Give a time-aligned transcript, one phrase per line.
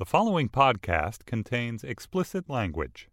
[0.00, 3.10] The following podcast contains explicit language.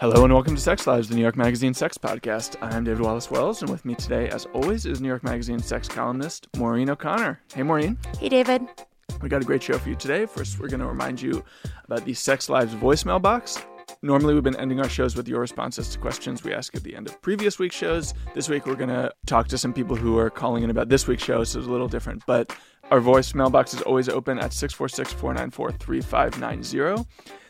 [0.00, 2.56] Hello and welcome to Sex Lives, the New York Magazine sex podcast.
[2.60, 5.86] I'm David Wallace Wells, and with me today, as always, is New York Magazine sex
[5.86, 7.40] columnist Maureen O'Connor.
[7.54, 7.96] Hey, Maureen.
[8.18, 8.62] Hey, David.
[9.22, 10.26] We got a great show for you today.
[10.26, 11.44] First, we're going to remind you
[11.84, 13.64] about the Sex Lives voicemail box.
[14.02, 16.94] Normally, we've been ending our shows with your responses to questions we ask at the
[16.94, 18.14] end of previous week's shows.
[18.34, 21.06] This week, we're going to talk to some people who are calling in about this
[21.06, 22.22] week's show, so it's a little different.
[22.26, 22.54] But
[22.90, 27.04] our voicemail box is always open at 646 494 3590.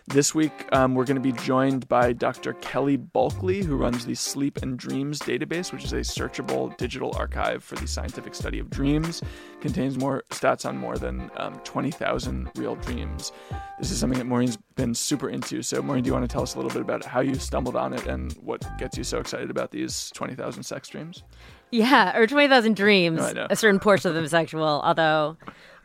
[0.09, 2.53] This week, um, we're going to be joined by Dr.
[2.55, 7.65] Kelly Bulkeley, who runs the Sleep and Dreams database, which is a searchable digital archive
[7.65, 9.21] for the scientific study of dreams.
[9.61, 13.33] Contains more stats on more than um, 20,000 real dreams.
[13.81, 15.61] This is something that Maureen's been super into.
[15.63, 17.75] So, Maureen, do you want to tell us a little bit about how you stumbled
[17.75, 21.25] on it and what gets you so excited about these 20,000 sex dreams?
[21.73, 23.19] Yeah, or 20,000 dreams.
[23.35, 25.37] No, a certain portion of them sexual, although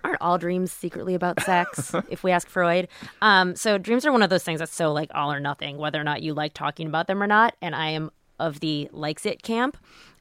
[0.04, 2.88] aren't all dreams secretly about sex if we ask freud?
[3.22, 6.00] Um, so dreams are one of those things that's so like all or nothing whether
[6.00, 9.26] or not you like talking about them or not and i am of the likes
[9.26, 9.78] it camp.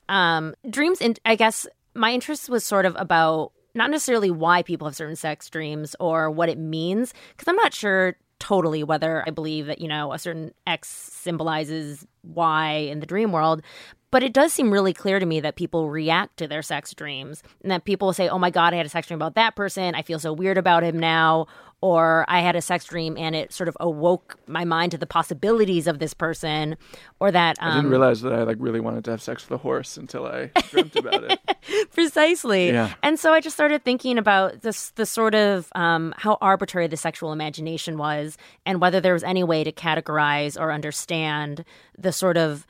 [0.09, 4.87] Um, dreams and i guess my interest was sort of about not necessarily why people
[4.89, 9.31] have certain sex dreams or what it means because i'm not sure totally whether i
[9.31, 13.63] believe that you know a certain x symbolizes y in the dream world
[14.11, 17.43] but it does seem really clear to me that people react to their sex dreams
[17.63, 19.95] and that people say, oh my God, I had a sex dream about that person.
[19.95, 21.47] I feel so weird about him now.
[21.83, 25.07] Or I had a sex dream and it sort of awoke my mind to the
[25.07, 26.77] possibilities of this person.
[27.21, 27.57] Or that.
[27.61, 29.97] Um, I didn't realize that I like really wanted to have sex with a horse
[29.97, 31.41] until I dreamt about it.
[31.93, 32.69] Precisely.
[32.69, 32.93] Yeah.
[33.03, 36.97] And so I just started thinking about this the sort of um, how arbitrary the
[36.97, 38.37] sexual imagination was
[38.67, 41.65] and whether there was any way to categorize or understand
[41.99, 42.67] the sort of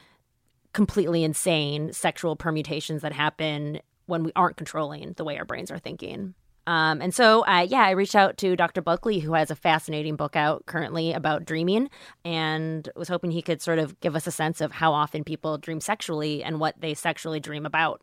[0.72, 5.78] completely insane sexual permutations that happen when we aren't controlling the way our brains are
[5.78, 6.34] thinking.
[6.70, 8.80] Um, and so, uh, yeah, I reached out to Dr.
[8.80, 11.90] Bulkeley, who has a fascinating book out currently about dreaming,
[12.24, 15.58] and was hoping he could sort of give us a sense of how often people
[15.58, 18.02] dream sexually and what they sexually dream about.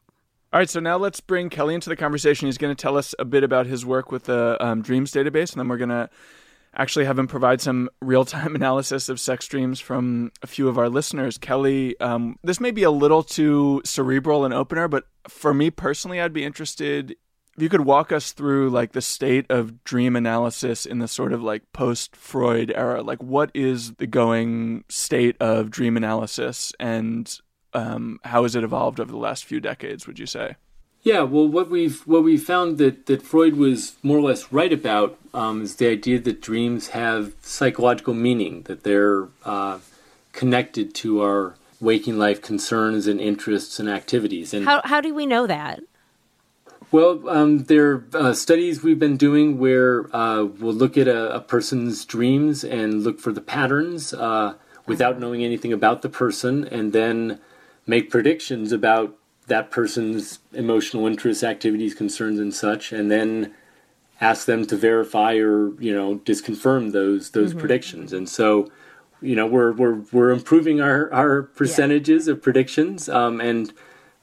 [0.52, 2.50] All right, so now let's bring Kelly into the conversation.
[2.50, 5.53] He's going to tell us a bit about his work with the um, Dreams database,
[5.53, 6.09] and then we're going to
[6.75, 10.78] actually have him provide some real time analysis of sex dreams from a few of
[10.78, 11.38] our listeners.
[11.38, 16.20] Kelly, um, this may be a little too cerebral an opener, but for me personally,
[16.20, 17.16] I'd be interested
[17.57, 21.34] if you could walk us through like the state of dream analysis in the sort
[21.34, 23.01] of like post Freud era.
[23.01, 27.40] Like, what is the going state of dream analysis, and
[27.73, 30.06] um, how has it evolved over the last few decades?
[30.06, 30.56] Would you say?
[31.01, 34.73] Yeah, well, what we've what we found that, that Freud was more or less right
[34.73, 39.79] about um, is the idea that dreams have psychological meaning, that they're uh,
[40.31, 44.53] connected to our waking life concerns and interests and activities.
[44.53, 45.79] And How, how do we know that?
[46.92, 51.36] Well, um, there are uh, studies we've been doing where uh, we'll look at a,
[51.36, 54.53] a person's dreams and look for the patterns uh,
[54.86, 57.40] without knowing anything about the person, and then
[57.86, 63.53] make predictions about that person's emotional interests, activities, concerns, and such, and then
[64.20, 68.14] ask them to verify or you know disconfirm those those predictions.
[68.14, 68.70] And so,
[69.22, 73.74] you know, we're we're we're improving our our percentages of predictions, um, and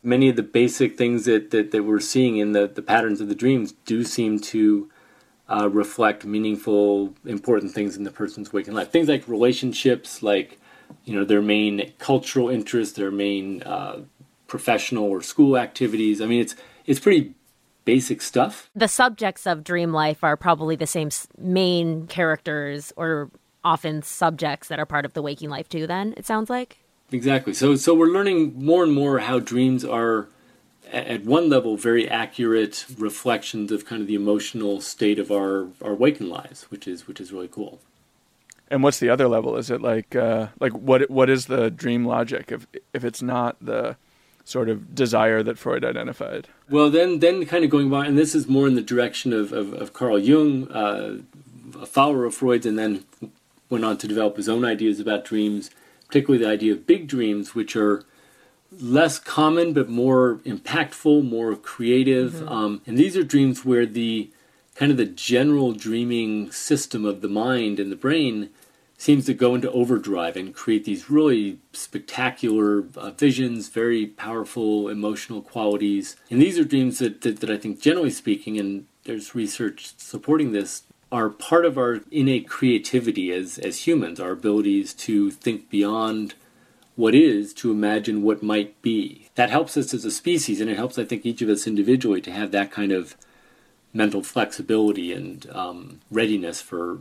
[0.04, 3.28] many of the basic things that, that, that we're seeing in the, the patterns of
[3.28, 4.90] the dreams do seem to
[5.48, 8.90] uh, reflect meaningful, important things in the person's waking life.
[8.90, 10.58] Things like relationships, like
[11.04, 14.02] you know their main cultural interests, their main uh,
[14.46, 16.20] professional or school activities.
[16.20, 16.54] I mean, it's
[16.86, 17.34] it's pretty
[17.84, 18.70] basic stuff.
[18.74, 23.30] The subjects of dream life are probably the same main characters or
[23.64, 26.83] often subjects that are part of the waking life too then it sounds like
[27.14, 27.54] Exactly.
[27.54, 30.26] So so we're learning more and more how dreams are
[30.92, 35.94] at one level very accurate reflections of kind of the emotional state of our our
[35.94, 37.78] waking lives, which is which is really cool.
[38.68, 39.56] And what's the other level?
[39.56, 43.56] Is it like uh, like what what is the dream logic if if it's not
[43.60, 43.96] the
[44.44, 46.48] sort of desire that Freud identified?
[46.68, 49.54] Well, then, then kind of going by, and this is more in the direction of,
[49.54, 51.20] of, of Carl Jung, uh,
[51.80, 53.04] a follower of Freud's, and then
[53.70, 55.70] went on to develop his own ideas about dreams,
[56.14, 58.04] particularly the idea of big dreams, which are
[58.70, 62.48] less common but more impactful, more creative.
[62.48, 64.30] Um, and these are dreams where the
[64.76, 68.50] kind of the general dreaming system of the mind and the brain
[68.96, 75.42] seems to go into overdrive and create these really spectacular uh, visions, very powerful emotional
[75.42, 76.14] qualities.
[76.30, 80.52] And these are dreams that, that, that I think, generally speaking, and there's research supporting
[80.52, 80.84] this,
[81.14, 86.34] are part of our innate creativity as, as humans, our abilities to think beyond
[86.96, 89.28] what is to imagine what might be.
[89.36, 92.20] That helps us as a species, and it helps, I think, each of us individually
[92.22, 93.16] to have that kind of
[93.92, 96.98] mental flexibility and um, readiness for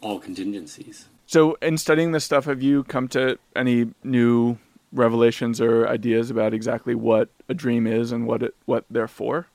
[0.00, 1.04] all contingencies.
[1.26, 4.56] So, in studying this stuff, have you come to any new
[4.90, 9.48] revelations or ideas about exactly what a dream is and what it what they're for?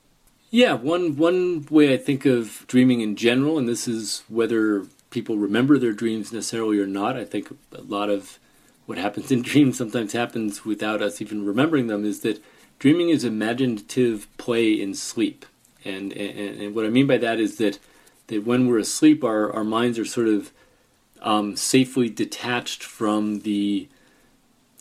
[0.52, 5.38] Yeah, one one way I think of dreaming in general, and this is whether people
[5.38, 7.16] remember their dreams necessarily or not.
[7.16, 8.40] I think a lot of
[8.88, 12.04] what happens in dreams sometimes happens without us even remembering them.
[12.04, 12.44] Is that
[12.80, 15.46] dreaming is imaginative play in sleep,
[15.86, 17.78] and and, and what I mean by that is that
[18.28, 20.52] that when we're asleep, our our minds are sort of
[21.22, 23.88] um, safely detached from the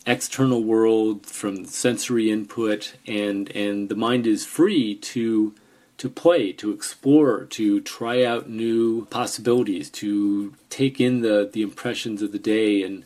[0.09, 5.53] external world, from sensory input, and and the mind is free to
[5.97, 12.21] to play, to explore, to try out new possibilities, to take in the the impressions
[12.21, 13.03] of the day and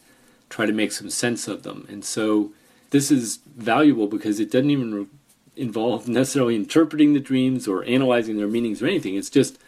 [0.50, 1.85] try to make some sense of them.
[1.89, 2.51] And so
[2.91, 5.09] this is valuable because it doesn't even
[5.55, 9.15] involve necessarily interpreting the dreams or analyzing their meanings or anything.
[9.15, 9.59] It's just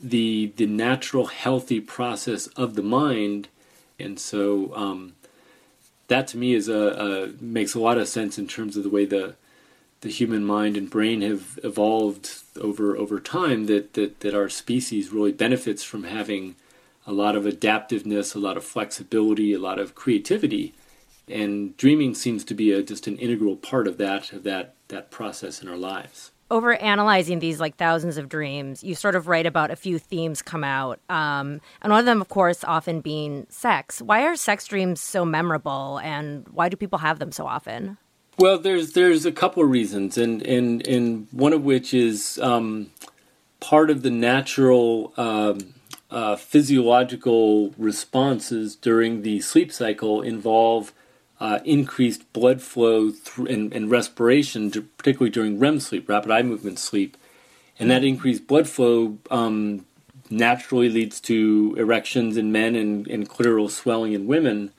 [0.00, 3.48] the the natural healthy process of the mind,
[3.98, 5.12] and so um,
[6.08, 8.90] that to me is a, a, makes a lot of sense in terms of the
[8.90, 9.36] way the
[10.00, 13.66] the human mind and brain have evolved over over time.
[13.66, 16.56] That that that our species really benefits from having
[17.06, 20.74] a lot of adaptiveness, a lot of flexibility, a lot of creativity,
[21.26, 25.10] and dreaming seems to be a, just an integral part of that of that that
[25.10, 29.46] process in our lives over analyzing these like thousands of dreams, you sort of write
[29.46, 31.00] about a few themes come out.
[31.08, 34.00] Um, and one of them, of course, often being sex.
[34.00, 37.98] Why are sex dreams so memorable and why do people have them so often?
[38.38, 42.92] Well, there's there's a couple of reasons, and and and one of which is um,
[43.58, 45.74] part of the natural um,
[46.08, 50.92] uh, physiological responses during the sleep cycle involve
[51.40, 57.16] uh, increased blood flow and, and, respiration, particularly during REM sleep, rapid eye movement sleep.
[57.78, 59.86] And that increased blood flow um,
[60.30, 64.72] naturally leads to erections in men and, and clitoral swelling in women,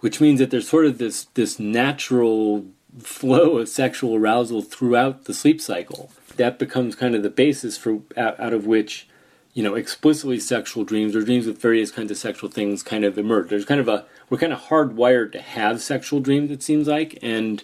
[0.00, 2.64] which means that there's sort of this, this natural
[2.98, 6.10] flow of sexual arousal throughout the sleep cycle.
[6.36, 9.06] That becomes kind of the basis for out, out of which
[9.54, 13.18] you know, explicitly sexual dreams or dreams with various kinds of sexual things kind of
[13.18, 13.48] emerge.
[13.50, 17.18] There's kind of a we're kind of hardwired to have sexual dreams, it seems like,
[17.22, 17.62] and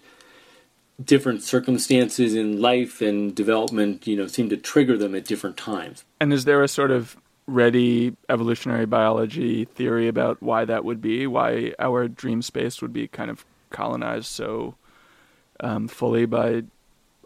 [1.02, 6.04] different circumstances in life and development, you know, seem to trigger them at different times.
[6.20, 11.26] And is there a sort of ready evolutionary biology theory about why that would be?
[11.26, 14.74] Why our dream space would be kind of colonized so
[15.60, 16.64] um, fully by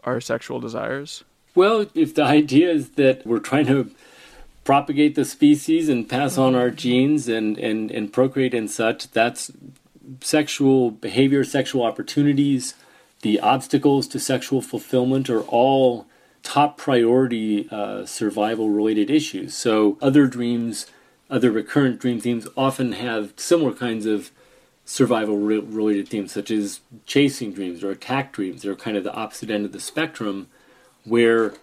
[0.03, 1.23] our sexual desires?
[1.55, 3.91] Well, if the idea is that we're trying to
[4.63, 9.11] propagate the species and pass on our genes and, and, and procreate and such.
[9.11, 9.51] That's
[10.21, 12.75] sexual behavior, sexual opportunities,
[13.23, 16.05] the obstacles to sexual fulfillment are all
[16.43, 19.55] top priority uh, survival related issues.
[19.55, 20.87] So, other dreams,
[21.29, 24.31] other recurrent dream themes often have similar kinds of
[24.83, 28.61] survival related themes, such as chasing dreams or attack dreams.
[28.61, 30.47] They're kind of the opposite end of the spectrum
[31.05, 31.53] where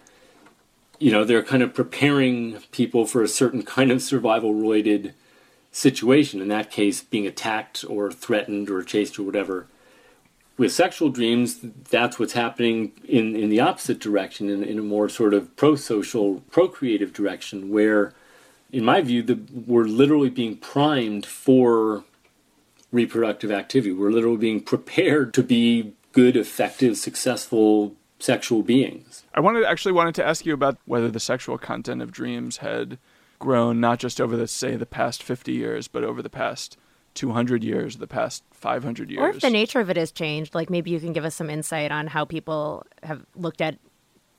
[1.01, 5.15] you know they're kind of preparing people for a certain kind of survival related
[5.73, 9.67] situation in that case being attacked or threatened or chased or whatever.
[10.57, 11.59] With sexual dreams
[11.91, 16.43] that's what's happening in, in the opposite direction in, in a more sort of pro-social
[16.51, 18.13] procreative direction where
[18.71, 22.05] in my view the, we're literally being primed for
[22.93, 23.93] reproductive activity.
[23.93, 29.25] We're literally being prepared to be good effective successful sexual beings.
[29.35, 32.99] I wanted actually wanted to ask you about whether the sexual content of dreams had
[33.39, 36.77] grown not just over the say the past 50 years but over the past
[37.15, 39.21] 200 years, the past 500 years.
[39.21, 41.51] Or if the nature of it has changed, like maybe you can give us some
[41.51, 43.79] insight on how people have looked at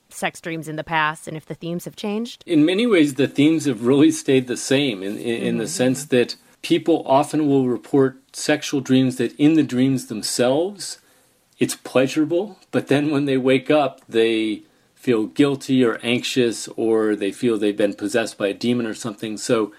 [0.09, 2.43] sex dreams in the past and if the themes have changed?
[2.45, 5.45] In many ways, the themes have really stayed the same in, in, mm-hmm.
[5.45, 5.69] in the mm-hmm.
[5.69, 11.00] sense that people often will report sexual dreams that in the dreams themselves
[11.61, 14.63] it's pleasurable, but then when they wake up, they
[14.95, 19.37] feel guilty or anxious or they feel they've been possessed by a demon or something.
[19.37, 19.71] So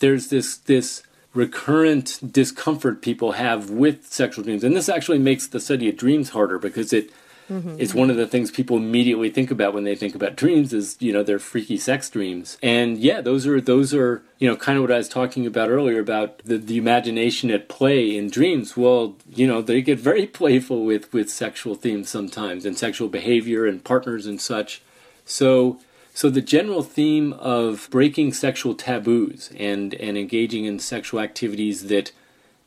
[0.00, 4.62] there's this this recurrent discomfort people have with sexual dreams.
[4.62, 7.10] And this actually makes the study of dreams harder because it
[7.50, 7.76] Mm-hmm.
[7.78, 10.96] It's one of the things people immediately think about when they think about dreams is,
[11.00, 12.56] you know, their freaky sex dreams.
[12.62, 15.68] And yeah, those are those are, you know, kind of what I was talking about
[15.68, 18.76] earlier about the, the imagination at play in dreams.
[18.76, 23.66] Well, you know, they get very playful with with sexual themes sometimes and sexual behavior
[23.66, 24.80] and partners and such.
[25.24, 25.80] So
[26.14, 32.12] so the general theme of breaking sexual taboos and and engaging in sexual activities that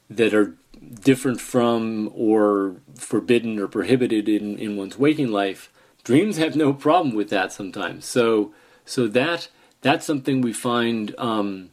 [0.10, 0.56] that are
[1.02, 5.72] different from or forbidden or prohibited in, in one's waking life,
[6.04, 8.06] dreams have no problem with that sometimes.
[8.06, 8.54] So
[8.86, 9.50] so that
[9.82, 11.70] that's something we find um,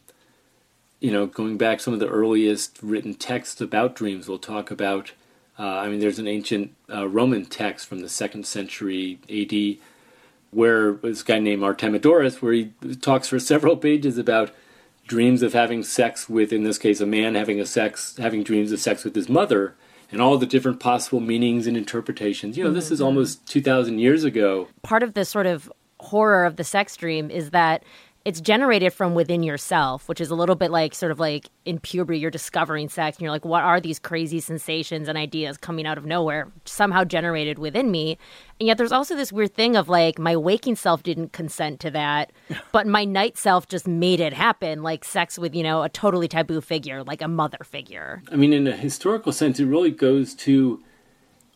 [1.01, 5.11] you know, going back some of the earliest written texts about dreams, we'll talk about.
[5.59, 9.83] Uh, I mean, there's an ancient uh, Roman text from the second century AD
[10.51, 14.51] where this guy named Artemidorus, where he talks for several pages about
[15.07, 18.71] dreams of having sex with, in this case, a man having a sex, having dreams
[18.71, 19.75] of sex with his mother,
[20.11, 22.57] and all the different possible meanings and interpretations.
[22.57, 22.75] You know, mm-hmm.
[22.75, 23.07] this is mm-hmm.
[23.07, 24.67] almost two thousand years ago.
[24.83, 27.83] Part of the sort of horror of the sex dream is that
[28.23, 31.79] it's generated from within yourself, which is a little bit like sort of like in
[31.79, 35.87] puberty, you're discovering sex and you're like, what are these crazy sensations and ideas coming
[35.87, 38.19] out of nowhere, somehow generated within me?
[38.59, 41.91] And yet there's also this weird thing of like, my waking self didn't consent to
[41.91, 42.31] that,
[42.71, 46.27] but my night self just made it happen, like sex with, you know, a totally
[46.27, 48.21] taboo figure, like a mother figure.
[48.31, 50.83] I mean, in a historical sense, it really goes to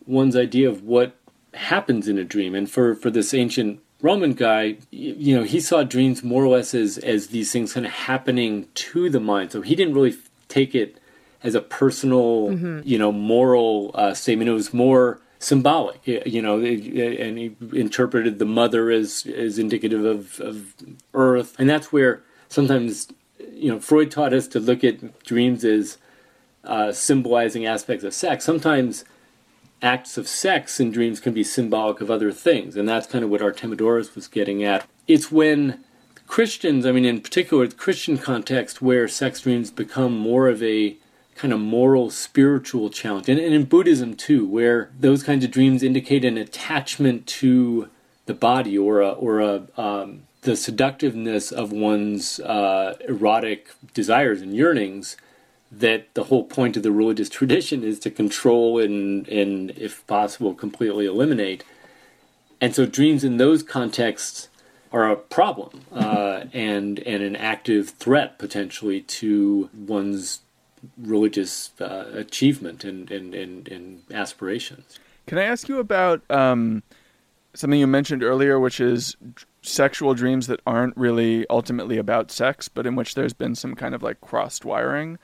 [0.07, 1.15] one's idea of what
[1.53, 2.55] happens in a dream.
[2.55, 6.75] And for, for this ancient Roman guy, you know, he saw dreams more or less
[6.75, 9.51] as as these things kind of happening to the mind.
[9.51, 10.15] So he didn't really
[10.47, 10.97] take it
[11.41, 12.79] as a personal, mm-hmm.
[12.83, 14.47] you know, moral uh, statement.
[14.49, 20.39] It was more symbolic, you know, and he interpreted the mother as as indicative of,
[20.39, 20.73] of
[21.13, 23.07] Earth, and that's where sometimes,
[23.53, 25.97] you know, Freud taught us to look at dreams as
[26.63, 28.45] uh, symbolizing aspects of sex.
[28.45, 29.03] Sometimes
[29.81, 33.29] acts of sex in dreams can be symbolic of other things, and that's kind of
[33.29, 34.87] what Artemidorus was getting at.
[35.07, 35.83] It's when
[36.27, 40.97] Christians, I mean, in particular, the Christian context, where sex dreams become more of a
[41.35, 45.83] kind of moral, spiritual challenge, and, and in Buddhism too, where those kinds of dreams
[45.83, 47.89] indicate an attachment to
[48.25, 54.55] the body or a, or a um, the seductiveness of one's uh, erotic desires and
[54.55, 55.17] yearnings
[55.79, 60.53] that the whole point of the religious tradition is to control and, and if possible,
[60.53, 61.63] completely eliminate.
[62.61, 64.49] And so dreams in those contexts
[64.91, 70.39] are a problem uh, and, and an active threat potentially to one's
[70.97, 74.99] religious uh, achievement and, and, and, and, aspirations.
[75.27, 76.83] Can I ask you about um,
[77.55, 79.17] something you mentioned earlier, which is
[79.61, 83.95] sexual dreams that aren't really ultimately about sex, but in which there's been some kind
[83.95, 85.17] of like crossed wiring?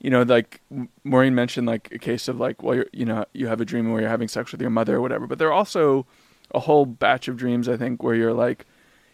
[0.00, 0.60] You know, like
[1.04, 3.90] Maureen mentioned, like a case of like, well, you're, you know, you have a dream
[3.90, 5.26] where you're having sex with your mother or whatever.
[5.26, 6.06] But there are also
[6.54, 8.66] a whole batch of dreams, I think, where you're like,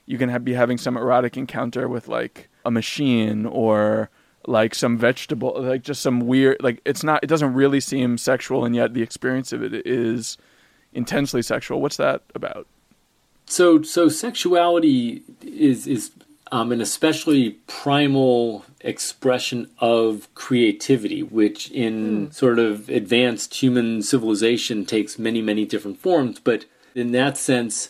[0.06, 4.10] you can have, be having some erotic encounter with like a machine or
[4.46, 8.66] like some vegetable, like just some weird, like it's not, it doesn't really seem sexual,
[8.66, 10.36] and yet the experience of it is
[10.92, 11.80] intensely sexual.
[11.80, 12.66] What's that about?
[13.46, 16.10] So, so sexuality is is
[16.52, 22.34] um, an especially primal expression of creativity, which in mm.
[22.34, 26.38] sort of advanced human civilization takes many, many different forms.
[26.38, 27.88] But in that sense,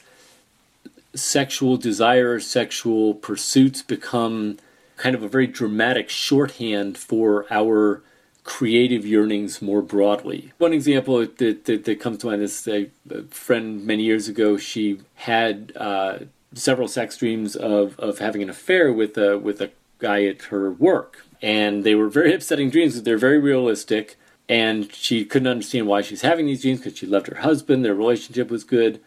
[1.15, 4.59] sexual desire, sexual pursuits become
[4.97, 8.03] kind of a very dramatic shorthand for our
[8.45, 10.53] creative yearnings more broadly.
[10.59, 14.57] One example that, that, that comes to mind is a, a, friend many years ago,
[14.57, 16.19] she had uh,
[16.53, 19.71] several sex dreams of, of having an affair with a, with a
[20.05, 21.25] guy at her work.
[21.41, 24.17] And they were very upsetting dreams they're very realistic.
[24.49, 27.95] And she couldn't understand why she's having these dreams because she loved her husband, their
[27.95, 29.01] relationship was good.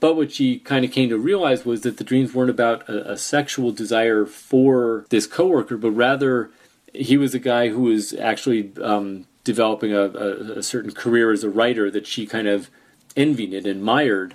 [0.00, 3.12] But what she kind of came to realize was that the dreams weren't about a,
[3.12, 6.50] a sexual desire for this coworker, but rather
[6.92, 11.44] he was a guy who was actually um, developing a, a, a certain career as
[11.44, 12.68] a writer that she kind of
[13.16, 14.34] envied and admired.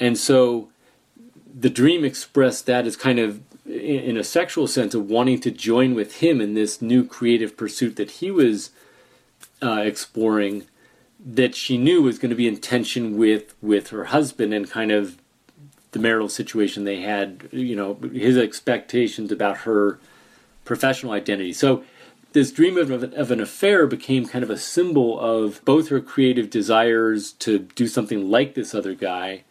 [0.00, 0.70] And so
[1.54, 3.40] the dream expressed that as kind of
[3.86, 7.96] in a sexual sense of wanting to join with him in this new creative pursuit
[7.96, 8.70] that he was
[9.62, 10.64] uh, exploring
[11.24, 14.92] that she knew was going to be in tension with with her husband and kind
[14.92, 15.18] of
[15.92, 19.98] the marital situation they had you know his expectations about her
[20.64, 21.52] professional identity.
[21.52, 21.84] So
[22.32, 26.50] this dream of, of an affair became kind of a symbol of both her creative
[26.50, 29.44] desires to do something like this other guy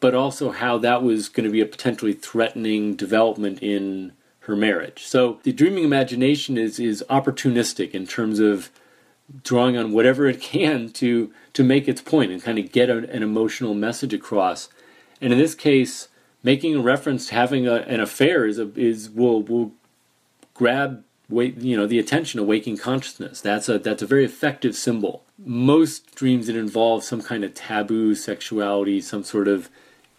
[0.00, 5.04] but also how that was going to be a potentially threatening development in her marriage.
[5.04, 8.70] So the dreaming imagination is is opportunistic in terms of
[9.44, 13.22] drawing on whatever it can to to make its point and kind of get an
[13.22, 14.68] emotional message across.
[15.20, 16.08] And in this case,
[16.42, 19.72] making a reference to having a, an affair is a, is will will
[20.54, 23.40] grab wait you know the attention of waking consciousness.
[23.40, 25.24] That's a that's a very effective symbol.
[25.38, 29.68] Most dreams that involve some kind of taboo sexuality, some sort of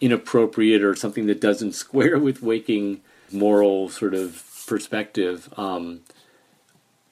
[0.02, 6.00] inappropriate or something that doesn't square with waking moral sort of perspective um,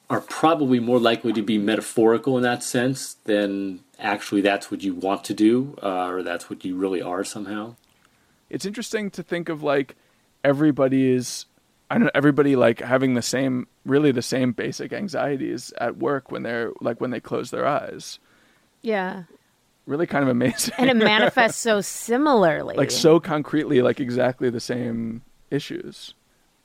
[0.09, 4.93] are probably more likely to be metaphorical in that sense than actually that's what you
[4.93, 7.75] want to do uh, or that's what you really are somehow.
[8.49, 9.95] It's interesting to think of like
[10.43, 11.45] everybody is
[11.89, 16.29] I don't know everybody like having the same really the same basic anxieties at work
[16.29, 18.19] when they're like when they close their eyes.
[18.81, 19.23] Yeah.
[19.85, 20.73] Really kind of amazing.
[20.77, 22.75] And it manifests so similarly.
[22.75, 26.13] like so concretely like exactly the same issues.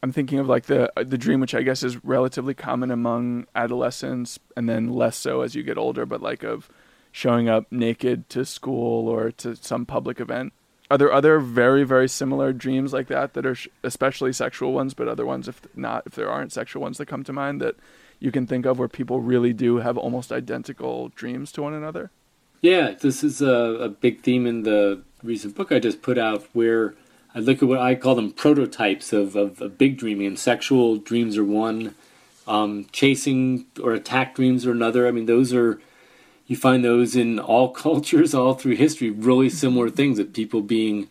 [0.03, 4.39] I'm thinking of like the the dream which I guess is relatively common among adolescents
[4.57, 6.69] and then less so as you get older but like of
[7.11, 10.53] showing up naked to school or to some public event
[10.91, 14.93] are there other very very similar dreams like that that are sh- especially sexual ones
[14.93, 17.75] but other ones if not if there aren't sexual ones that come to mind that
[18.21, 22.11] you can think of where people really do have almost identical dreams to one another
[22.61, 26.45] yeah this is a, a big theme in the recent book i just put out
[26.53, 26.95] where
[27.35, 30.97] i look at what i call them prototypes of, of, of big dreaming and sexual
[30.97, 31.95] dreams are one
[32.47, 35.81] um, chasing or attack dreams are another i mean those are
[36.47, 41.09] you find those in all cultures, all through history, really similar things of people being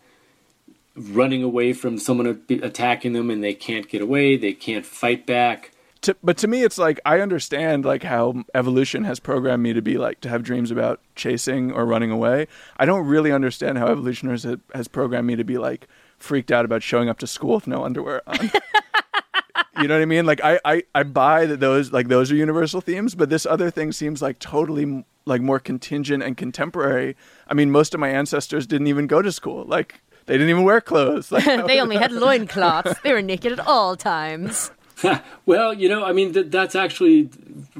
[0.96, 5.72] running away from someone attacking them and they can't get away, they can't fight back.
[6.06, 9.82] To, but to me, it's like I understand like how evolution has programmed me to
[9.82, 12.46] be like to have dreams about chasing or running away.
[12.78, 14.46] I don't really understand how evolution has,
[14.76, 15.88] has programmed me to be like
[16.20, 18.38] freaked out about showing up to school with no underwear on.
[19.82, 20.28] you know what I mean?
[20.28, 23.72] Like I, I, I buy that those like those are universal themes, but this other
[23.72, 27.16] thing seems like totally like more contingent and contemporary.
[27.48, 29.66] I mean, most of my ancestors didn't even go to school.
[29.66, 31.32] Like they didn't even wear clothes.
[31.32, 33.00] Like, they only had loincloths.
[33.02, 34.70] they were naked at all times.
[35.46, 37.30] well, you know, I mean, th- that's actually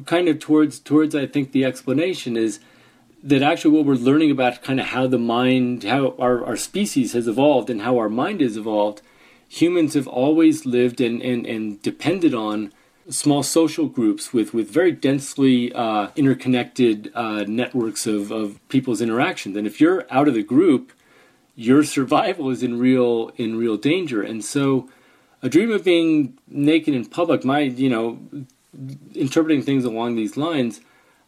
[0.06, 2.60] kind of towards towards I think the explanation is
[3.24, 7.14] that actually what we're learning about kind of how the mind, how our, our species
[7.14, 9.02] has evolved and how our mind has evolved.
[9.50, 12.72] Humans have always lived and, and, and depended on
[13.10, 19.58] small social groups with, with very densely uh, interconnected uh, networks of, of people's interactions.
[19.58, 20.92] And if you're out of the group,
[21.56, 24.22] your survival is in real in real danger.
[24.22, 24.90] And so,
[25.46, 28.18] a dream of being naked in public, my you know,
[29.14, 30.82] interpreting things along these lines,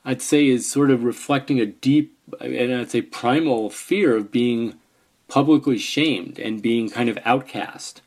[0.04, 4.74] I'd say is sort of reflecting a deep and I'd say primal fear of being
[5.28, 8.02] publicly shamed and being kind of outcast.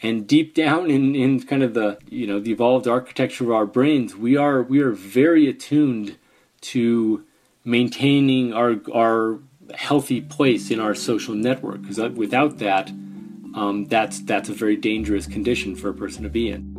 [0.00, 3.66] And deep down in, in kind of the you know the evolved architecture of our
[3.66, 6.16] brains we are we are very attuned
[6.60, 7.24] to
[7.64, 9.40] maintaining our our
[9.74, 12.92] healthy place in our social network because uh, without that
[13.56, 16.76] um, that's that's a very dangerous condition for a person to be in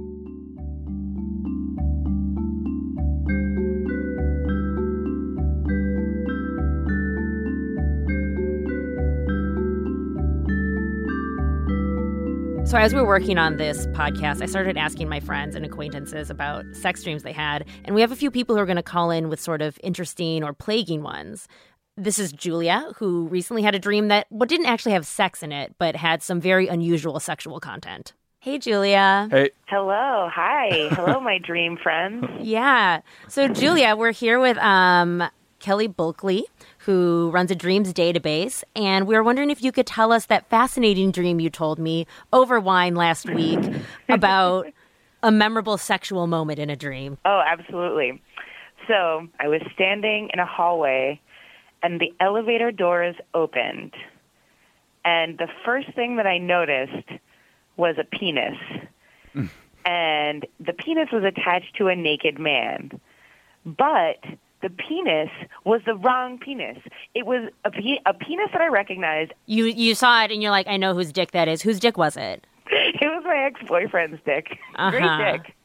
[12.67, 16.29] So, as we were working on this podcast, I started asking my friends and acquaintances
[16.29, 17.65] about sex dreams they had.
[17.85, 19.79] And we have a few people who are going to call in with sort of
[19.83, 21.47] interesting or plaguing ones.
[21.99, 25.51] This is Julia, who recently had a dream that what didn't actually have sex in
[25.51, 28.13] it, but had some very unusual sexual content.
[28.39, 29.27] Hey, Julia.
[29.31, 29.49] Hey.
[29.65, 30.29] Hello.
[30.31, 30.89] Hi.
[30.91, 32.23] Hello, my dream friends.
[32.39, 33.01] Yeah.
[33.27, 35.23] So, Julia, we're here with um,
[35.59, 36.45] Kelly Bulkeley,
[36.77, 38.63] who runs a dreams database.
[38.75, 42.05] And we were wondering if you could tell us that fascinating dream you told me
[42.31, 43.59] over wine last week
[44.07, 44.67] about
[45.23, 47.17] a memorable sexual moment in a dream.
[47.25, 48.21] Oh, absolutely.
[48.87, 51.19] So I was standing in a hallway
[51.87, 53.93] and the elevator doors opened.
[55.05, 57.07] And the first thing that I noticed
[57.77, 58.57] was a penis.
[59.85, 62.99] and the penis was attached to a naked man.
[63.65, 64.21] But
[64.61, 65.29] the penis
[65.63, 66.77] was the wrong penis.
[67.15, 69.31] It was a, pe- a penis that I recognized.
[69.45, 71.61] You you saw it and you're like, I know whose dick that is.
[71.61, 72.45] Whose dick was it?
[72.99, 74.57] It was my ex boyfriend's dick.
[74.75, 74.91] Uh-huh.
[74.91, 75.55] Great dick.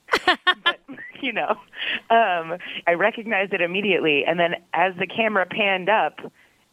[0.64, 0.81] But,
[1.20, 1.51] you know,
[2.11, 4.25] um, I recognized it immediately.
[4.25, 6.20] And then as the camera panned up,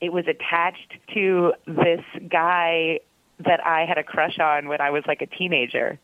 [0.01, 2.99] it was attached to this guy
[3.45, 5.99] that I had a crush on when I was like a teenager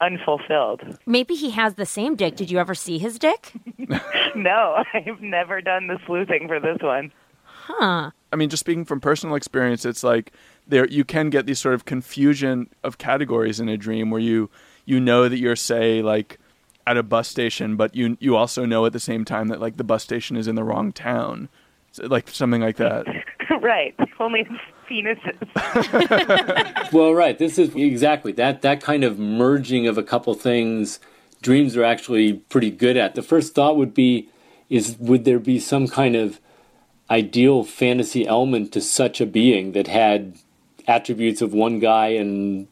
[0.00, 0.98] unfulfilled.
[1.06, 2.36] Maybe he has the same dick.
[2.36, 3.52] Did you ever see his dick?
[4.34, 7.12] no, I've never done the sleuthing for this one.
[7.44, 8.10] Huh.
[8.32, 10.32] I mean, just speaking from personal experience, it's like
[10.66, 14.50] there you can get these sort of confusion of categories in a dream where you
[14.84, 16.38] you know that you're say like
[16.86, 19.76] at a bus station, but you you also know at the same time that like
[19.76, 21.48] the bus station is in the wrong town,
[21.92, 23.06] so, like something like that.
[23.62, 23.94] right.
[24.20, 24.46] Only
[24.88, 26.90] penises.
[26.92, 27.38] well, right.
[27.38, 31.00] This is exactly that that kind of merging of a couple things.
[31.42, 33.14] Dreams are actually pretty good at.
[33.14, 34.28] The first thought would be,
[34.68, 36.40] is would there be some kind of
[37.10, 40.36] ideal fantasy element to such a being that had
[40.88, 42.66] attributes of one guy and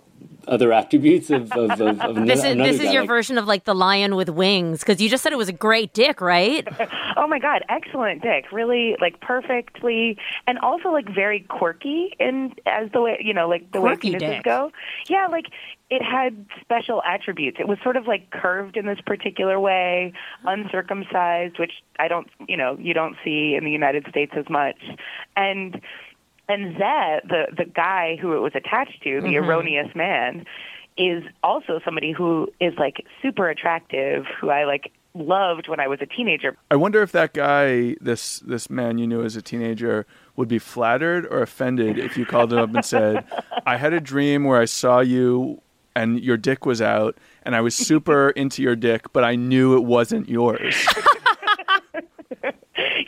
[0.48, 3.64] other attributes of, of, of, of This is this is your like- version of like
[3.64, 6.66] the lion with wings because you just said it was a great dick, right?
[7.16, 8.50] Oh my god, excellent dick.
[8.52, 13.70] Really like perfectly and also like very quirky in as the way you know, like
[13.70, 14.42] the Quirky way penises dick.
[14.42, 14.72] go.
[15.08, 15.46] Yeah, like
[15.90, 17.58] it had special attributes.
[17.60, 20.12] It was sort of like curved in this particular way,
[20.44, 24.76] uncircumcised, which I don't you know, you don't see in the United States as much.
[25.36, 25.80] And
[26.48, 29.44] and Zed, the the guy who it was attached to, the mm-hmm.
[29.44, 30.44] erroneous man,
[30.96, 36.00] is also somebody who is like super attractive, who I like loved when I was
[36.02, 36.56] a teenager.
[36.70, 40.58] I wonder if that guy, this this man you knew as a teenager, would be
[40.58, 43.24] flattered or offended if you called him up and said,
[43.66, 45.60] "I had a dream where I saw you
[45.96, 49.76] and your dick was out, and I was super into your dick, but I knew
[49.76, 50.86] it wasn't yours."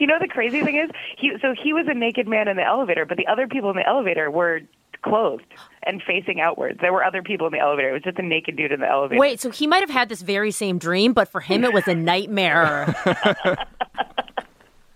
[0.07, 0.89] You know the crazy thing is,
[1.19, 3.77] he so he was a naked man in the elevator, but the other people in
[3.77, 4.61] the elevator were
[5.03, 6.79] clothed and facing outwards.
[6.81, 7.89] There were other people in the elevator.
[7.89, 9.19] It was just a naked dude in the elevator.
[9.19, 11.89] Wait, so he might have had this very same dream, but for him it was
[11.89, 12.95] a nightmare.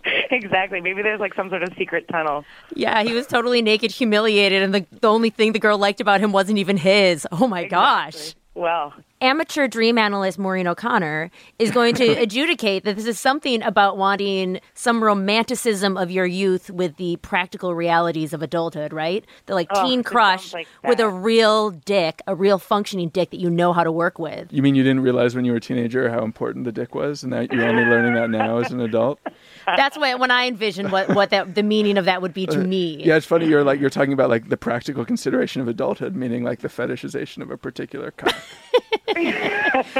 [0.30, 0.80] exactly.
[0.80, 2.44] Maybe there's like some sort of secret tunnel.
[2.76, 6.20] yeah, he was totally naked, humiliated, and the, the only thing the girl liked about
[6.20, 7.26] him wasn't even his.
[7.32, 8.36] Oh my gosh.
[8.54, 13.96] Well, amateur dream analyst Maureen O'Connor is going to adjudicate that this is something about
[13.96, 19.24] wanting some romanticism of your youth with the practical realities of adulthood, right?
[19.46, 23.40] The like Oh, teen crush like with a real dick, a real functioning dick that
[23.40, 24.52] you know how to work with.
[24.52, 27.22] You mean you didn't realize when you were a teenager how important the dick was,
[27.22, 29.20] and that you're only learning that now as an adult?
[29.66, 32.58] That's what when I envisioned what what that the meaning of that would be to
[32.58, 33.02] me.
[33.04, 33.46] Yeah, it's funny.
[33.46, 37.42] You're like you're talking about like the practical consideration of adulthood, meaning like the fetishization
[37.42, 38.34] of a particular cock.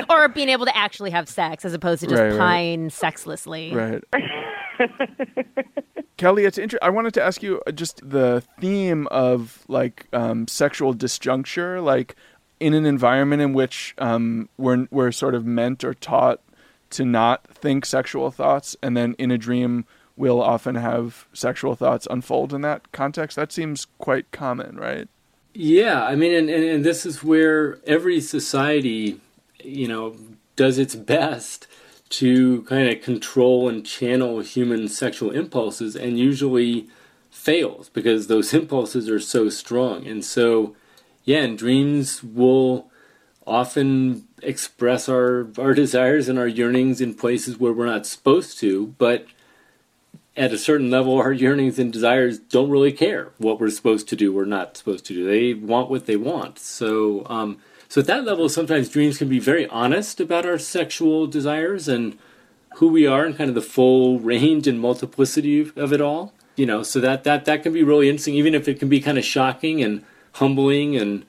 [0.09, 2.39] Or being able to actually have sex as opposed to just Right, right.
[2.39, 3.75] pine sexlessly.
[3.75, 4.03] Right.
[6.17, 6.87] Kelly, it's interesting.
[6.87, 12.15] I wanted to ask you uh, just the theme of like um, sexual disjuncture, like
[12.61, 16.41] in an environment in which um, we're we're sort of meant or taught
[16.91, 19.85] to not think sexual thoughts, and then in a dream
[20.17, 23.37] we'll often have sexual thoughts unfold in that context.
[23.37, 25.09] That seems quite common, right?
[25.55, 29.21] Yeah, I mean, and, and, and this is where every society,
[29.65, 30.15] you know,
[30.57, 31.67] does its best
[32.11, 36.89] to kind of control and channel human sexual impulses and usually
[37.31, 40.07] fails because those impulses are so strong.
[40.07, 40.77] And so,
[41.25, 42.91] yeah, and dreams will
[43.47, 48.95] often express our, our desires and our yearnings in places where we're not supposed to,
[48.99, 49.27] but
[50.37, 54.17] at a certain level, our yearnings and desires don't really care what we're supposed to
[54.17, 55.27] do or not supposed to do.
[55.27, 56.59] They want what they want.
[56.59, 61.27] So, um, so at that level, sometimes dreams can be very honest about our sexual
[61.27, 62.17] desires and
[62.77, 66.33] who we are, and kind of the full range and multiplicity of it all.
[66.57, 69.01] You know, so that that that can be really interesting, even if it can be
[69.01, 71.27] kind of shocking and humbling and.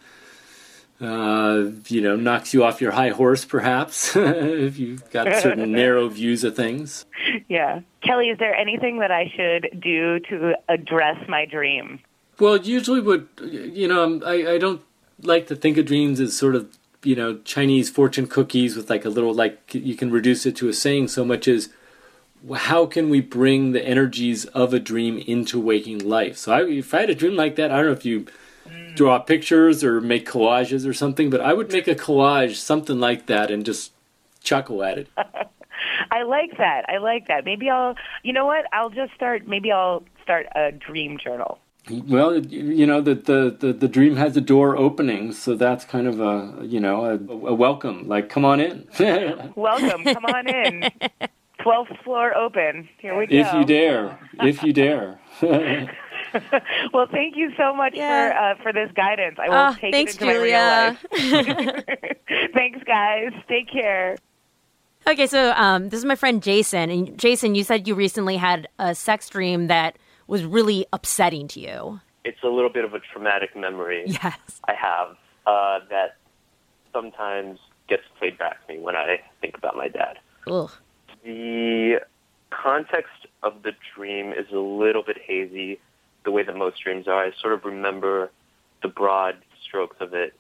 [1.01, 6.07] Uh, you know, knocks you off your high horse, perhaps, if you've got certain narrow
[6.07, 7.05] views of things.
[7.49, 7.79] yeah.
[8.03, 11.99] Kelly, is there anything that I should do to address my dream?
[12.39, 14.81] Well, usually, what you know, I'm- I I don't
[15.23, 16.67] like to think of dreams as sort of
[17.03, 20.69] you know Chinese fortune cookies with like a little like you can reduce it to
[20.69, 21.69] a saying so much as
[22.55, 26.37] how can we bring the energies of a dream into waking life?
[26.37, 28.25] So I, if I had a dream like that, I don't know if you
[28.95, 33.27] draw pictures or make collages or something, but I would make a collage something like
[33.27, 33.93] that and just
[34.41, 35.07] chuckle at it.
[36.11, 36.85] I like that.
[36.89, 37.45] I like that.
[37.45, 38.65] Maybe I'll, you know what?
[38.73, 41.59] I'll just start, maybe I'll start a dream journal.
[41.89, 46.05] Well, you know the, the the the dream has a door opening, so that's kind
[46.05, 48.07] of a you know a, a welcome.
[48.07, 48.87] Like, come on in.
[49.55, 50.03] Welcome.
[50.03, 50.91] Come on in.
[51.59, 52.89] 12th floor open.
[52.99, 53.35] Here we go.
[53.35, 55.19] If you dare, if you dare.
[56.93, 58.29] Well, thank you so much Yeah.
[58.29, 59.37] for uh, for this guidance.
[59.39, 60.97] I will Ah, take thanks, it into Julia.
[61.11, 62.15] my real life.
[62.53, 63.31] thanks, guys.
[63.47, 64.17] Take care.
[65.07, 68.67] Okay, so um, this is my friend Jason, and Jason, you said you recently had
[68.77, 71.99] a sex dream that was really upsetting to you.
[72.23, 74.37] it's a little bit of a traumatic memory Yes.
[74.67, 75.17] I have
[75.47, 76.17] uh, that
[76.93, 77.57] sometimes
[77.89, 80.19] gets played back to me when I think about my dad.
[80.47, 80.69] Ugh.
[81.23, 81.99] The
[82.51, 85.79] context of the dream is a little bit hazy,
[86.23, 87.25] the way that most dreams are.
[87.25, 88.31] I sort of remember
[88.81, 90.33] the broad strokes of it.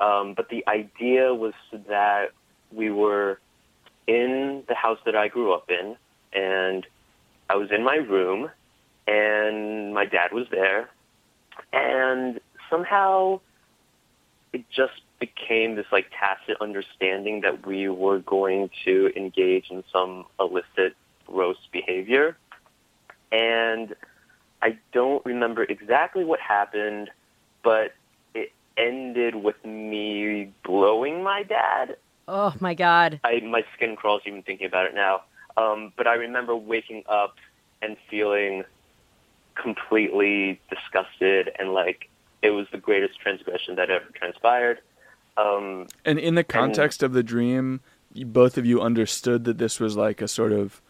[0.00, 1.54] Um, but the idea was
[1.88, 2.30] that
[2.72, 3.40] we were
[4.06, 5.96] in the house that I grew up in,
[6.32, 6.86] and
[7.50, 8.50] I was in my room,
[9.06, 10.88] and my dad was there,
[11.72, 13.40] and somehow
[14.52, 20.24] it just became this like tacit understanding that we were going to engage in some
[20.38, 20.94] illicit
[21.26, 22.36] gross behavior
[23.30, 23.94] and
[24.62, 27.10] i don't remember exactly what happened
[27.62, 27.92] but
[28.34, 31.96] it ended with me blowing my dad.
[32.26, 33.20] Oh my god.
[33.24, 35.22] I my skin crawls even thinking about it now.
[35.56, 37.36] Um, but I remember waking up
[37.82, 38.64] and feeling
[39.54, 42.08] completely disgusted and like
[42.42, 44.78] it was the greatest transgression that ever transpired.
[45.36, 47.80] Um, And in the context of the dream,
[48.14, 50.80] both of you understood that this was like a sort of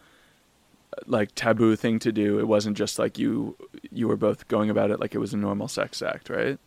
[1.05, 2.39] like taboo thing to do.
[2.39, 3.55] It wasn't just like you
[3.91, 6.59] you were both going about it like it was a normal sex act, right?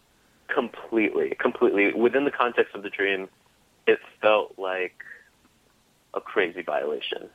[0.53, 3.29] completely, completely within the context of the dream,
[3.87, 5.05] it felt like
[6.15, 7.29] a crazy violation,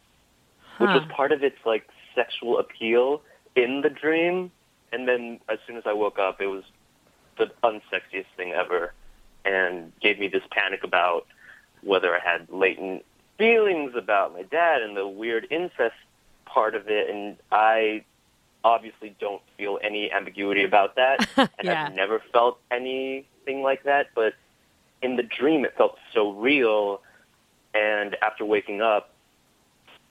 [0.78, 3.22] which was part of its like sexual appeal
[3.56, 4.52] in the dream.
[4.92, 6.64] And then as soon as I woke up, it was
[7.38, 8.94] the unsexiest thing ever,
[9.44, 11.26] and gave me this panic about
[11.82, 13.04] whether I had latent
[13.38, 15.96] feelings about my dad and the weird incest
[16.58, 17.08] part of it.
[17.08, 18.04] And I
[18.64, 21.86] obviously don't feel any ambiguity about that, and Yeah.
[21.86, 24.08] I've never felt anything like that.
[24.16, 24.34] But
[25.04, 27.02] in the dream, it felt so real.
[27.76, 29.14] And after waking up,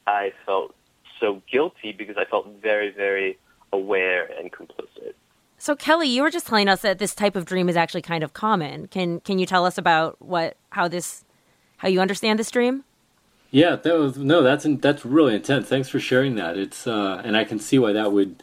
[0.07, 0.73] I felt
[1.19, 3.39] so guilty because I felt very, very
[3.73, 5.15] aware and complicit.
[5.59, 8.23] So Kelly, you were just telling us that this type of dream is actually kind
[8.23, 8.87] of common.
[8.87, 11.25] Can can you tell us about what how this
[11.79, 12.85] how you understand this dream?
[13.57, 14.43] Yeah, that was no.
[14.43, 15.67] That's that's really intense.
[15.67, 16.59] Thanks for sharing that.
[16.59, 18.43] It's uh, and I can see why that would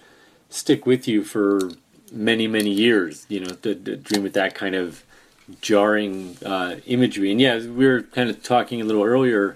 [0.49, 1.69] stick with you for
[2.11, 3.27] many many years.
[3.29, 5.03] You know, to dream with that kind of
[5.61, 7.29] jarring uh, imagery.
[7.29, 9.55] And yeah, we were kind of talking a little earlier.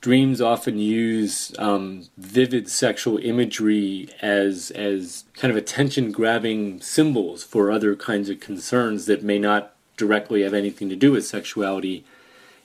[0.00, 7.70] Dreams often use um, vivid sexual imagery as as kind of attention grabbing symbols for
[7.70, 12.04] other kinds of concerns that may not directly have anything to do with sexuality.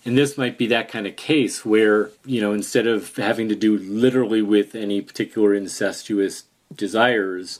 [0.04, 3.56] And this might be that kind of case where, you know, instead of having to
[3.56, 7.60] do literally with any particular incestuous desires,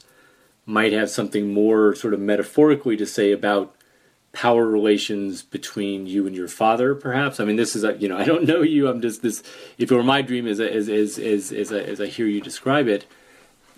[0.66, 3.74] might have something more sort of metaphorically to say about
[4.32, 7.38] power relations between you and your father, perhaps.
[7.38, 8.88] I mean, this is, a, you know, I don't know you.
[8.88, 9.42] I'm just this.
[9.78, 12.88] If it were my dream, as as as as as, as I hear you describe
[12.88, 13.06] it,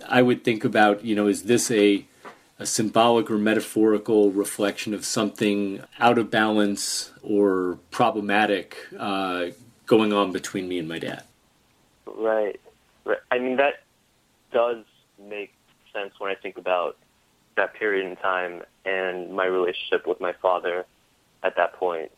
[0.09, 2.07] I would think about, you know, is this a
[2.59, 9.47] a symbolic or metaphorical reflection of something out of balance or problematic uh,
[9.87, 11.25] going on between me and my dad.
[12.07, 12.61] Right.
[13.05, 13.19] right.
[13.31, 13.83] I mean, that
[14.53, 14.85] does
[15.29, 15.53] make
[15.93, 16.97] sense when I think about
[17.57, 20.85] that period in time and my relationship with my father
[21.43, 22.11] at that point.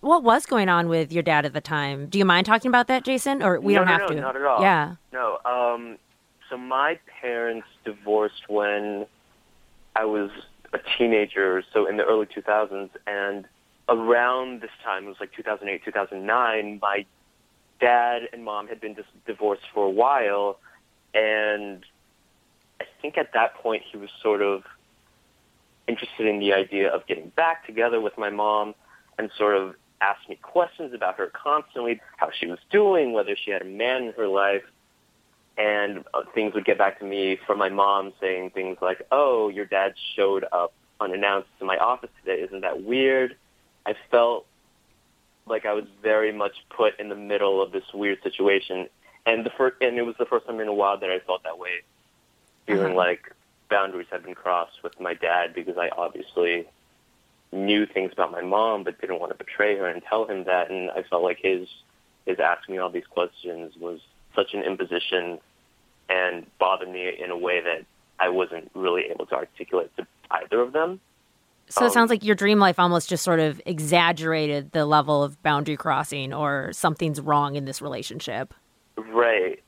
[0.00, 2.06] What was going on with your dad at the time?
[2.08, 3.42] Do you mind talking about that, Jason?
[3.42, 4.20] Or we No, don't no, have no, to.
[4.20, 4.60] not at all.
[4.60, 4.96] Yeah.
[5.12, 5.38] No.
[5.44, 5.98] Um,
[6.50, 9.06] so my parents divorced when
[9.96, 10.30] I was
[10.72, 13.46] a teenager, so in the early 2000s, and
[13.88, 17.06] around this time, it was like 2008, 2009, my
[17.80, 20.58] dad and mom had been dis- divorced for a while,
[21.12, 21.84] and
[22.80, 24.62] I think at that point he was sort of
[25.86, 28.74] interested in the idea of getting back together with my mom
[29.18, 33.50] and sort of asked me questions about her constantly, how she was doing, whether she
[33.50, 34.62] had a man in her life.
[35.56, 39.48] And uh, things would get back to me from my mom saying things like, oh,
[39.48, 42.42] your dad showed up unannounced to my office today.
[42.42, 43.36] Isn't that weird?
[43.86, 44.46] I felt
[45.46, 48.88] like I was very much put in the middle of this weird situation.
[49.26, 51.44] And the first, and it was the first time in a while that I felt
[51.44, 51.82] that way,
[52.66, 52.96] feeling Uh-huh.
[52.96, 53.32] like
[53.70, 56.66] boundaries had been crossed with my dad because I obviously
[57.52, 60.70] knew things about my mom but didn't want to betray her and tell him that
[60.70, 61.68] and I felt like his
[62.26, 64.00] his asking me all these questions was
[64.34, 65.38] such an imposition
[66.08, 67.84] and bothered me in a way that
[68.20, 71.00] I wasn't really able to articulate to either of them.
[71.68, 75.22] So it Um, sounds like your dream life almost just sort of exaggerated the level
[75.22, 78.52] of boundary crossing or something's wrong in this relationship.
[78.96, 79.60] Right.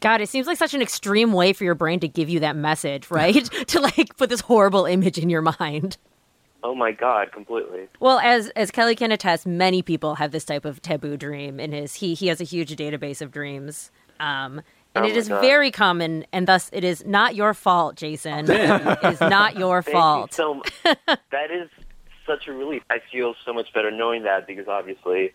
[0.00, 2.56] God, it seems like such an extreme way for your brain to give you that
[2.56, 3.44] message, right?
[3.68, 5.98] to like put this horrible image in your mind.
[6.64, 7.88] Oh my god, completely.
[8.00, 11.72] Well, as as Kelly can attest, many people have this type of taboo dream in
[11.72, 13.90] his he he has a huge database of dreams.
[14.22, 14.62] Um
[14.94, 15.40] and Oh it my is God.
[15.40, 18.46] very common and thus it is not your fault, Jason.
[18.50, 20.30] it is not your Thank fault.
[20.30, 20.62] you so
[21.30, 21.68] that is
[22.26, 22.82] such a relief.
[22.90, 25.32] I feel so much better knowing that because obviously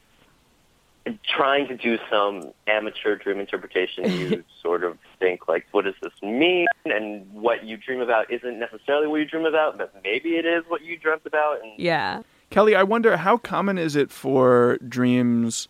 [1.23, 6.13] trying to do some amateur dream interpretation, you sort of think like, what does this
[6.21, 6.67] mean?
[6.85, 10.63] And what you dream about isn't necessarily what you dream about, but maybe it is
[10.67, 11.61] what you dreamt about.
[11.63, 12.21] And yeah.
[12.49, 15.67] Kelly, I wonder how common is it for dreams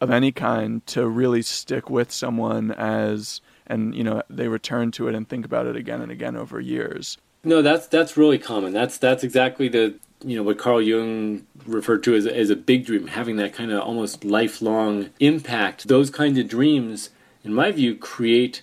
[0.00, 5.08] of any kind to really stick with someone as and you know they return to
[5.08, 7.18] it and think about it again and again over years.
[7.44, 8.72] No, that's that's really common.
[8.72, 12.86] That's that's exactly the you know what Carl Jung referred to as as a big
[12.86, 15.88] dream, having that kind of almost lifelong impact.
[15.88, 17.10] Those kinds of dreams,
[17.44, 18.62] in my view, create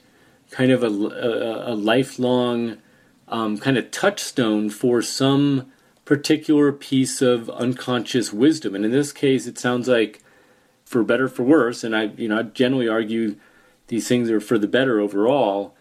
[0.51, 2.77] kind of a, a, a lifelong
[3.27, 5.71] um, kind of touchstone for some
[6.05, 8.75] particular piece of unconscious wisdom.
[8.75, 10.21] And in this case, it sounds like,
[10.87, 13.35] for better for worse, and I, you know, I generally argue
[13.87, 15.75] these things are for the better overall.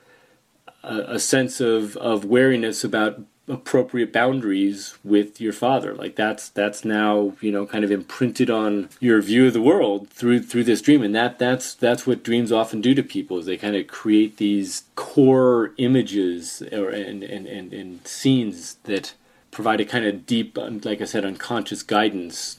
[0.83, 7.33] A, sense of of wariness about appropriate boundaries with your father like that's that's now
[7.41, 11.03] you know kind of imprinted on your view of the world through through this dream
[11.03, 14.39] and that that's that's what dreams often do to people is they kind of create
[14.39, 19.15] these core images or and and and, and scenes that
[19.53, 22.59] provide a kind of deep like i said unconscious guidance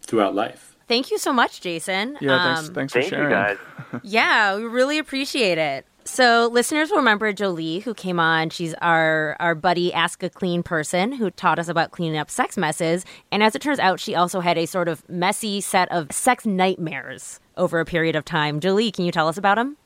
[0.00, 2.18] throughout life Thank you so much, Jason.
[2.20, 3.30] Yeah, thanks, Um, thanks for Thank you sharing.
[3.30, 3.58] guys.
[4.02, 5.86] Yeah, we really appreciate it.
[6.06, 8.50] So, listeners will remember Jolie, who came on.
[8.50, 12.58] She's our our buddy, Ask a Clean person, who taught us about cleaning up sex
[12.58, 13.06] messes.
[13.32, 16.44] And as it turns out, she also had a sort of messy set of sex
[16.44, 18.60] nightmares over a period of time.
[18.60, 19.76] Jolie, can you tell us about them?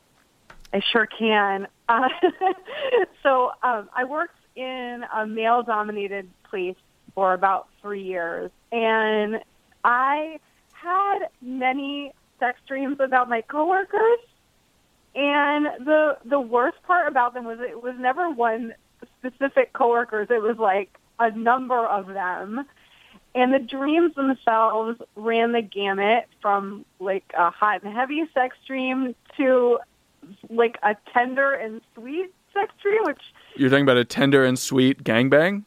[0.73, 1.69] I sure can.
[1.89, 2.09] Uh,
[3.23, 6.77] so um, I worked in a male-dominated place
[7.15, 9.41] for about three years, and
[9.85, 10.41] I
[10.83, 14.19] had many sex dreams about my coworkers.
[15.15, 18.75] And the the worst part about them was it was never one
[19.19, 20.29] specific coworkers.
[20.31, 22.65] It was like a number of them.
[23.35, 29.15] And the dreams themselves ran the gamut from like a hot and heavy sex dream
[29.37, 29.79] to
[30.51, 33.23] like a tender and sweet sex dream, which
[33.57, 35.65] You're talking about a tender and sweet gangbang?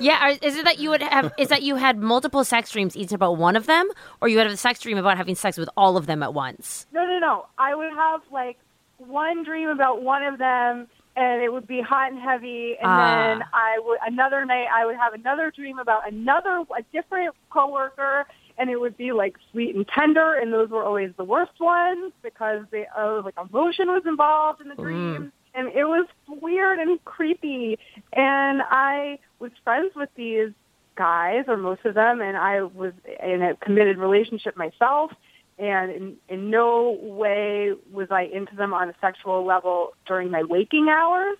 [0.00, 1.32] Yeah, is it that you would have?
[1.38, 3.88] Is that you had multiple sex dreams, each about one of them,
[4.20, 6.86] or you had a sex dream about having sex with all of them at once?
[6.92, 7.46] no, no, no.
[7.58, 8.58] I would have like
[8.98, 10.86] one dream about one of them,
[11.16, 12.96] and it would be hot and heavy, and Ah.
[12.98, 18.26] then I would another night I would have another dream about another a different coworker,
[18.58, 22.12] and it would be like sweet and tender, and those were always the worst ones
[22.22, 25.32] because they uh, like emotion was involved in the dream.
[25.54, 27.78] And it was weird and creepy.
[28.12, 30.52] And I was friends with these
[30.96, 35.12] guys, or most of them, and I was in a committed relationship myself.
[35.58, 40.42] And in, in no way was I into them on a sexual level during my
[40.42, 41.36] waking hours.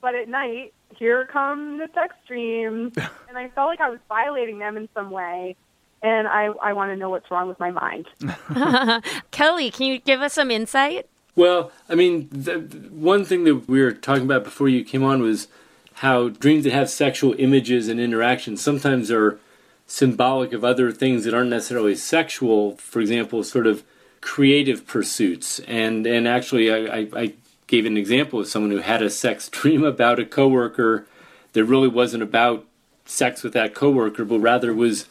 [0.00, 2.92] But at night, here come the sex dreams.
[3.28, 5.56] and I felt like I was violating them in some way.
[6.02, 8.06] And I, I want to know what's wrong with my mind.
[9.32, 11.08] Kelly, can you give us some insight?
[11.38, 12.58] Well, I mean, the,
[12.90, 15.46] one thing that we were talking about before you came on was
[15.94, 19.38] how dreams that have sexual images and interactions sometimes are
[19.86, 22.76] symbolic of other things that aren't necessarily sexual.
[22.78, 23.84] For example, sort of
[24.20, 25.60] creative pursuits.
[25.60, 27.32] And and actually, I, I, I
[27.68, 31.06] gave an example of someone who had a sex dream about a coworker
[31.52, 32.66] that really wasn't about
[33.04, 35.06] sex with that coworker, but rather was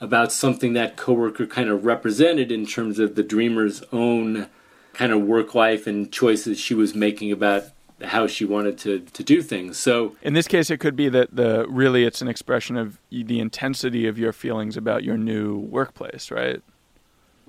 [0.00, 4.48] about something that coworker kind of represented in terms of the dreamer's own
[4.98, 7.62] kind of work life and choices she was making about
[8.02, 9.78] how she wanted to, to do things.
[9.78, 13.40] So In this case, it could be that the really it's an expression of the
[13.40, 16.60] intensity of your feelings about your new workplace, right?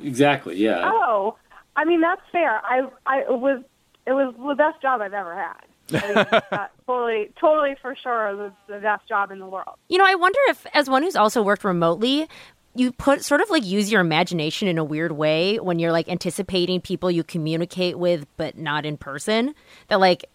[0.01, 0.89] exactly, yeah.
[0.93, 1.35] Oh,
[1.75, 2.61] I mean that's fair.
[2.63, 3.63] I I was
[4.05, 6.03] it was the best job I've ever had.
[6.03, 9.75] I mean, uh, totally, totally for sure the, the best job in the world.
[9.87, 12.27] You know, I wonder if, as one who's also worked remotely,
[12.75, 16.07] you put sort of like use your imagination in a weird way when you're like
[16.07, 19.55] anticipating people you communicate with, but not in person.
[19.87, 20.25] That like,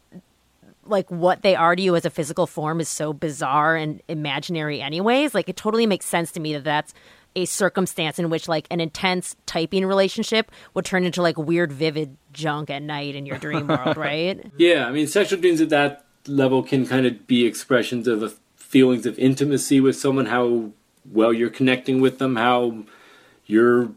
[0.84, 4.80] like what they are to you as a physical form is so bizarre and imaginary,
[4.80, 5.34] anyways.
[5.34, 6.92] Like, it totally makes sense to me that that's
[7.36, 12.16] a circumstance in which like an intense typing relationship would turn into like weird, vivid
[12.32, 14.52] junk at night in your dream world, right?
[14.56, 19.06] Yeah, I mean, sexual dreams at that level can kind of be expressions of feelings
[19.06, 20.72] of intimacy with someone, how
[21.10, 22.84] well you're connecting with them, how
[23.46, 23.90] you're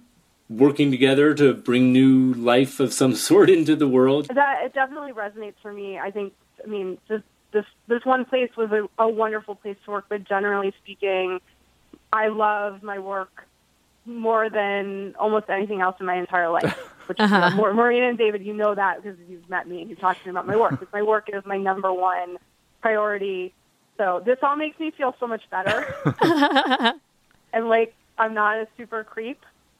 [0.50, 4.28] working together to bring new life of some sort into the world.
[4.34, 5.98] That it definitely resonates for me.
[6.00, 6.34] I think.
[6.64, 10.24] I mean, this this this one place was a, a wonderful place to work, but
[10.24, 11.40] generally speaking,
[12.12, 13.48] I love my work
[14.06, 16.78] more than almost anything else in my entire life.
[17.08, 19.90] Which you know, Mar- Marina and David, you know that because you've met me and
[19.90, 20.72] you've talked to me about my work.
[20.72, 22.38] Because my work is my number one
[22.82, 23.54] priority.
[23.98, 25.94] So this all makes me feel so much better.
[27.54, 29.44] and like I'm not a super creep.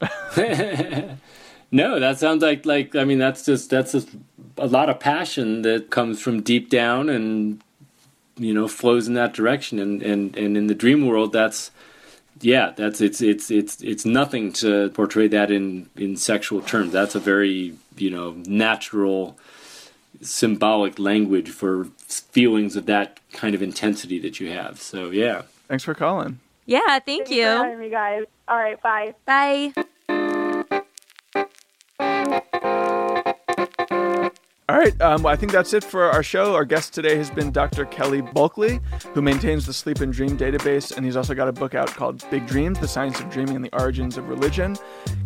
[1.70, 4.08] no, that sounds like like I mean that's just that's just
[4.56, 7.62] a lot of passion that comes from deep down and
[8.36, 11.70] you know flows in that direction and and and in the dream world that's
[12.40, 17.14] yeah that's it's it's it's it's nothing to portray that in in sexual terms that's
[17.14, 19.36] a very you know natural
[20.20, 25.84] symbolic language for feelings of that kind of intensity that you have so yeah Thanks
[25.84, 26.40] for calling.
[26.64, 27.44] Yeah, thank Thanks for you.
[27.44, 28.24] having me, guys.
[28.48, 29.14] All right, bye.
[29.26, 29.72] Bye.
[31.98, 32.08] All
[34.70, 36.54] All right, um, well, I think that's it for our show.
[36.54, 37.86] Our guest today has been Dr.
[37.86, 38.80] Kelly Bulkeley,
[39.14, 42.22] who maintains the Sleep and Dream database, and he's also got a book out called
[42.30, 44.76] Big Dreams The Science of Dreaming and the Origins of Religion.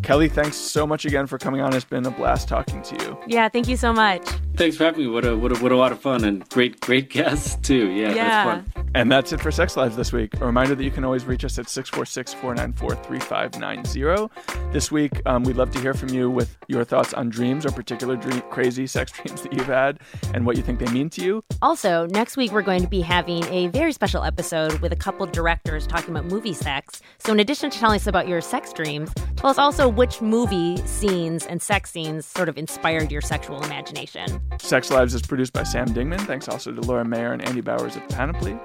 [0.03, 1.75] Kelly, thanks so much again for coming on.
[1.75, 3.19] It's been a blast talking to you.
[3.27, 4.23] Yeah, thank you so much.
[4.57, 5.07] Thanks for having me.
[5.09, 7.89] What a what a, what a lot of fun and great great guests too.
[7.91, 8.45] Yeah, Yeah.
[8.45, 8.82] that's fun.
[8.95, 10.38] And that's it for Sex Lives this week.
[10.40, 14.70] A reminder that you can always reach us at 646 494 3590.
[14.70, 17.70] This week, um, we'd love to hear from you with your thoughts on dreams or
[17.70, 20.01] particular dream, crazy sex dreams that you've had
[20.34, 21.43] and what you think they mean to you.
[21.62, 25.24] Also, next week we're going to be having a very special episode with a couple
[25.26, 27.01] directors talking about movie sex.
[27.18, 30.76] So, in addition to telling us about your sex dreams, tell us also which movie
[30.86, 34.40] scenes and sex scenes sort of inspired your sexual imagination.
[34.59, 36.20] Sex Lives is produced by Sam Dingman.
[36.26, 38.59] Thanks also to Laura Mayer and Andy Bowers at Panoply.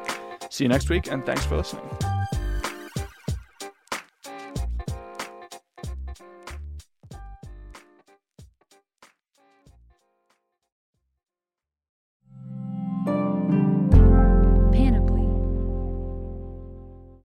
[0.49, 1.83] See you next week, and thanks for listening.